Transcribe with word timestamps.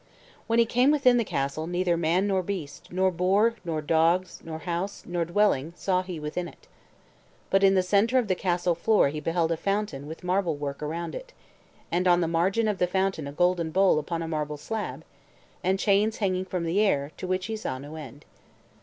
When 0.47 0.57
he 0.57 0.65
came 0.65 0.89
within 0.89 1.17
the 1.17 1.23
castle, 1.23 1.67
neither 1.67 1.95
man 1.95 2.25
nor 2.25 2.41
beast, 2.41 2.91
nor 2.91 3.11
boar, 3.11 3.53
nor 3.63 3.83
dogs, 3.83 4.41
nor 4.43 4.57
house, 4.57 5.03
nor 5.05 5.25
dwelling, 5.25 5.73
saw 5.75 6.01
he 6.01 6.19
within 6.19 6.47
it. 6.47 6.65
But 7.51 7.63
in 7.63 7.75
the 7.75 7.83
centre 7.83 8.17
of 8.17 8.27
the 8.27 8.33
castle 8.33 8.73
floor 8.73 9.09
he 9.09 9.19
beheld 9.19 9.51
a 9.51 9.57
fountain 9.57 10.07
with 10.07 10.23
marble 10.23 10.55
work 10.55 10.81
around 10.81 11.13
it, 11.13 11.33
and 11.91 12.07
on 12.07 12.19
the 12.19 12.27
margin 12.27 12.67
of 12.67 12.79
the 12.79 12.87
fountain 12.87 13.27
a 13.27 13.31
golden 13.31 13.69
bowl 13.69 13.99
upon 13.99 14.23
a 14.23 14.27
marble 14.27 14.57
slab, 14.57 15.03
and 15.63 15.77
chains 15.77 16.17
hanging 16.17 16.45
from 16.45 16.63
the 16.63 16.81
air, 16.81 17.11
to 17.17 17.27
which 17.27 17.45
he 17.45 17.55
saw 17.55 17.77
no 17.77 17.93
end. 17.95 18.25